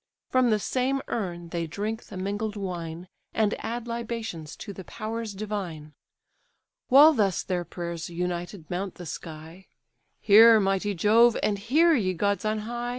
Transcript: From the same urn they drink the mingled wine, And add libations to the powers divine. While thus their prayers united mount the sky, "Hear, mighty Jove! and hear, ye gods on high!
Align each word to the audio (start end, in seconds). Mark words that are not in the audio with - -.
From 0.31 0.49
the 0.49 0.57
same 0.57 0.99
urn 1.09 1.49
they 1.49 1.67
drink 1.67 2.05
the 2.05 2.17
mingled 2.17 2.55
wine, 2.55 3.07
And 3.35 3.53
add 3.59 3.85
libations 3.87 4.55
to 4.55 4.73
the 4.73 4.83
powers 4.83 5.33
divine. 5.35 5.93
While 6.87 7.13
thus 7.13 7.43
their 7.43 7.63
prayers 7.63 8.09
united 8.09 8.67
mount 8.67 8.95
the 8.95 9.05
sky, 9.05 9.67
"Hear, 10.19 10.59
mighty 10.59 10.95
Jove! 10.95 11.37
and 11.43 11.59
hear, 11.59 11.93
ye 11.93 12.15
gods 12.15 12.45
on 12.45 12.61
high! 12.65 12.89